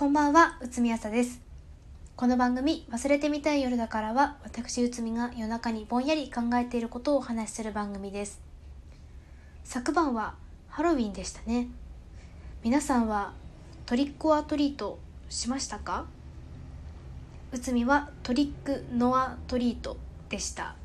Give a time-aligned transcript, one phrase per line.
[0.00, 1.42] こんばんは、うつみあさです。
[2.16, 8.40] この番組、忘れてみたい夜だからは、私うつみが夜中にぼんやり考えていることをお話しする番組です。
[9.62, 10.36] 昨晩は
[10.68, 11.68] ハロウィンでしたね。
[12.64, 13.34] 皆さんは
[13.84, 16.06] トリックオアトリートしましたか？
[17.52, 19.98] うつみはトリックノアトリート
[20.30, 20.76] でした。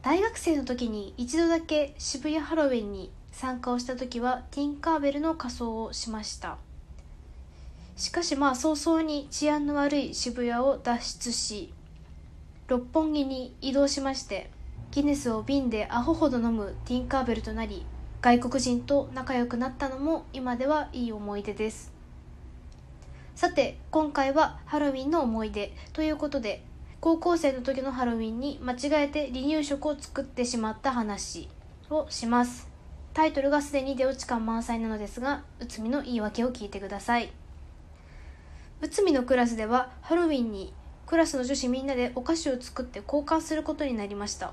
[0.00, 6.58] 大学生の時に一度だけ渋谷ハロウィンに参加をした時はティンカーベルの仮装をしました
[7.96, 11.72] しかしまあ早々に治安の悪い渋谷を脱出し
[12.66, 14.50] 六本木に移動しまして
[14.90, 17.84] ギネスを瓶でアホほど飲むティンカーベルとなり
[18.20, 21.92] 外国人と仲良くなったのも今ではいい思い出です。
[23.34, 26.62] さて今回はハロウィンの思い出ということで
[27.00, 31.48] 高校生の時のハロウィンに間違えて離乳食を作ってしまった話
[31.90, 32.68] をします。
[33.12, 37.30] タイトルがすでに出落ち感満載なのですが内海の言い訳を聞いてください。
[38.84, 40.70] 内海のクラスではハロウィンに
[41.06, 44.52] クラスの女子みんなでお菓子を作って交換することになりました。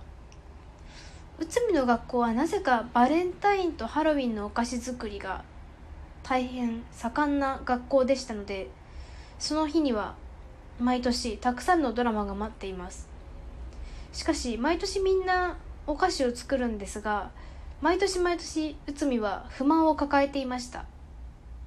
[1.38, 5.44] 内海の学校はなぜかバレンタインとハロウィンのお菓子作りが
[6.24, 8.70] 大変盛んな学校でしたので
[9.38, 10.16] その日には
[10.80, 13.10] 毎年たくさんのドラマが待っています。
[14.14, 15.58] しかし毎年みんな
[15.88, 17.32] お菓子を作るんですが
[17.82, 20.86] 毎年毎年内海は不満を抱えていました。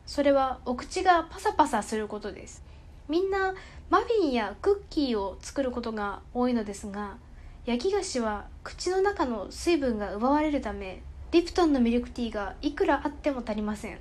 [0.07, 2.63] それはお口がパサパサすることです。
[3.09, 3.55] みんな
[3.91, 7.19] マフィンやクッキーを作ることが多いのですが
[7.67, 13.99] 焼き菓子は口の中の水分が奪われるためリプトンのミルクティーがいくらあっても足りません。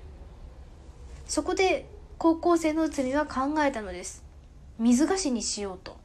[1.26, 4.24] そこで高校生の内海は考えたのです。
[4.78, 5.98] 水菓子にしようと。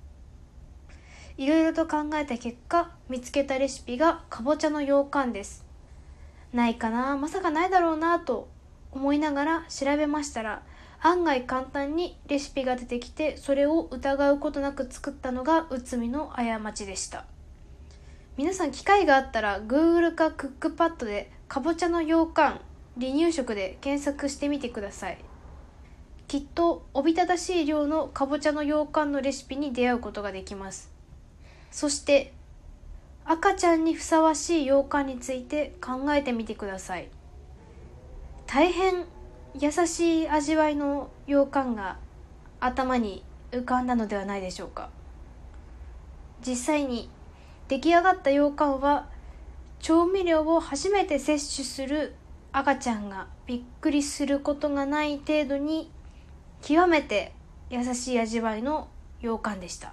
[1.36, 5.64] いろいろと考えた結果見つけたレシピがかぼちゃの羊羹です。
[6.52, 8.48] ないかなまさかないだろうなと
[8.92, 10.62] 思いながら調べましたら
[11.00, 17.24] 案外簡単にレシピが出てきてそれを疑うことなく作ったのが内海の過ちでした。
[18.36, 22.60] 皆さん機会があったら Google かクックパッドでかぼちゃの羊羹
[22.98, 25.18] 離乳食で検索してみてください。
[26.28, 30.90] きっとおびただしい量のかぼちゃの羊羹のレシピに出会うことができます。
[31.70, 32.32] そして
[33.24, 37.08] 赤ちゃんにふさわしい羊羹について考えてみてください。
[38.48, 39.04] 大変
[39.60, 41.98] 優しい味わいの羊羹が
[42.60, 43.22] 頭に
[43.52, 44.88] 浮かんだのではないでしょうか。
[46.40, 47.10] 実際に
[47.68, 49.06] 出来上がった羊羹は
[49.80, 52.14] 調味料を初めて摂取する
[52.50, 55.90] 赤ちゃんがびっくりすることがない程度に
[56.62, 57.34] 極めて
[57.68, 58.88] 優しい味わいの
[59.20, 59.92] 羊羹でした。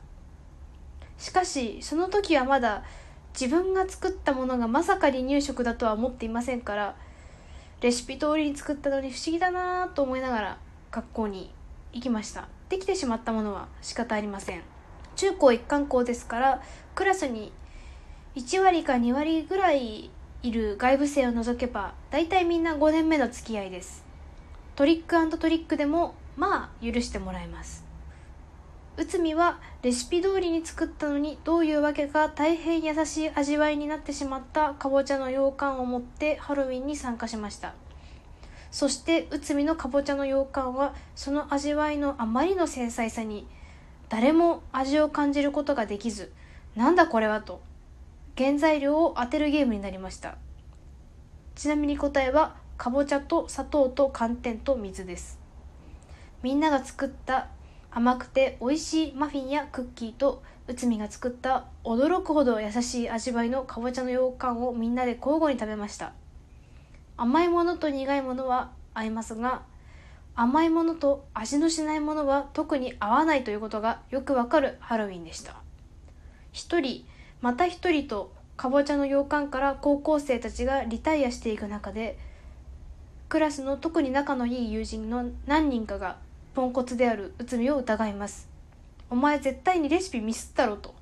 [1.18, 2.84] しかしその時はまだ
[3.38, 6.96] 自分が作ったものがまさか離乳食だとは思っていませんから
[7.86, 10.58] レシピ通りに作ったのに不思議だなと思いながら
[10.90, 11.54] 学校に
[11.94, 12.48] 行きました。
[12.68, 14.64] できてしまったものは仕方ありません。
[15.16, 16.64] 中高一貫校ですから
[16.96, 17.52] クラスに
[18.36, 20.10] 1割か2割ぐらい
[20.42, 24.04] いる外部生を除けば大体みんな5年目の付き合いです。
[24.76, 27.85] トリックトリックでもまあ許してもらえます。
[28.98, 37.74] 内海はレシピ通りに作ったのにどういうわけか大変優しい味わいになってしまったかぼちゃの羊羹を持ってハロウィンに参加しました。
[38.72, 43.48] そして内海のかぼちゃの羊羹はその味わいのあまりの繊細さに
[44.08, 46.32] 誰も味を感じることができず
[46.76, 47.62] なんだこれはと
[48.38, 50.38] 原材料を当てるゲームになりました。
[51.56, 55.40] ちなみに答えはかぼちゃと砂糖と寒天と水です。
[56.44, 57.48] みんなが作った
[57.96, 66.12] 甘くて美味しいマフィンやクッキーと内海が作った驚くほど優しい味わいのかぼちゃの羊羹をみんなで交互に食べました。
[67.16, 69.62] 甘いものと苦いものは合いますが
[70.36, 75.56] 甘いものと味のしないものは特に合わないということがよくわかるハロウィンでした。
[76.52, 77.06] 一人
[77.40, 82.20] また一人とかぼちゃの羊羹から高校生たちがリタイアしていく中で
[83.30, 86.18] クラスの特に仲のいい友人の何人かが
[86.56, 88.48] ポンコツである内海を疑います。
[89.10, 90.96] お前絶対にレシピミスったろと。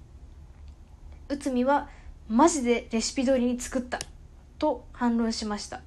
[1.29, 1.89] 内海は
[2.27, 3.99] マジでレシピ通りに作った。
[4.57, 5.81] と反論しました。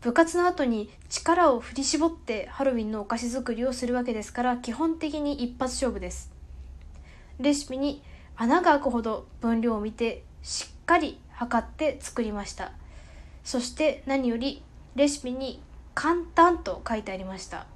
[0.00, 6.32] 部活の後に力を振り絞ってハロウィンのお菓子作りをするわけですから基本的に一発勝負です。
[7.38, 8.02] レシピに
[8.36, 12.72] 穴が開くほど分量を見てしっかり測って作りました。
[13.44, 14.64] そして何より
[14.96, 15.62] レシピに
[15.94, 17.66] 簡単と書いてありました。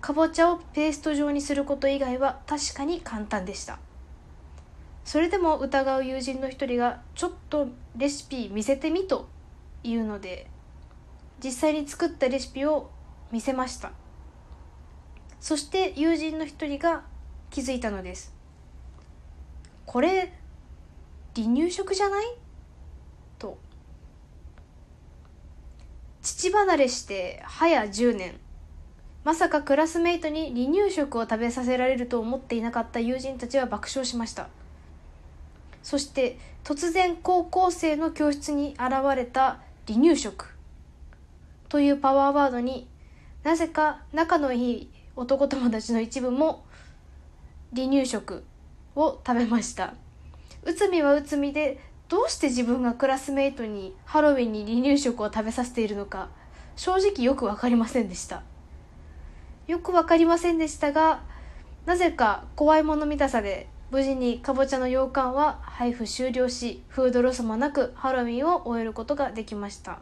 [0.00, 3.78] かぼちゃをペースト状にすること以外は確かに簡単でした。
[5.04, 9.28] それでも疑う友人の一人がちょっとレシピ見せてみと
[9.82, 10.46] 言うので
[11.42, 12.90] 実際に作ったレシピを
[13.32, 13.92] 見せました。
[15.40, 17.02] そして友人の一人が
[17.50, 18.34] 気づいたのです。
[19.86, 20.32] これ
[21.34, 22.26] 離乳食じゃない？
[23.38, 23.58] と。
[26.22, 28.40] 父離れして早10年。
[29.22, 34.48] まさかクラスメイトに離乳食を食べさせられると思っていなかった友人たちは爆笑しました。
[35.82, 40.54] そして突然高校生の教室に現れた離乳食
[41.68, 42.86] というパワーワードに
[43.42, 46.64] なぜか仲のいい男友達の一部も
[47.74, 48.44] 離乳食
[48.96, 49.94] を食べました。
[50.64, 56.28] 内海は内海でどうして自分がクラスメイトにハロウィンに離乳食を食べさせているのか
[56.76, 58.42] 正直よく分かりませんでした。
[59.70, 61.20] よく分かりませんでしたが
[61.86, 70.00] なぜか怖いもの見たさで無事にかぼちゃの羊羹は配布終了しフードロスもなくハロウィンを終えることができました。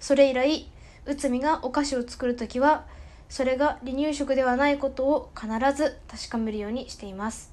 [0.00, 0.68] それ以来
[1.06, 2.86] 内海がお菓子を作る時は
[3.28, 7.52] それが離乳食ではないことを必ず確かめるようにしています。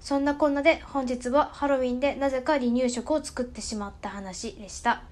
[0.00, 5.02] そんなこんなで本日はハロウィンでなぜか離乳食を作ってしまった話でした。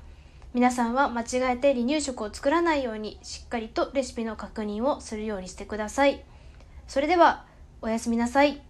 [0.55, 6.25] 皆さんは間違えて離乳食を作らないようにしっかりとレシピの確認をするようにしてください
[6.87, 7.45] それでは
[7.83, 8.63] おやすみなさい。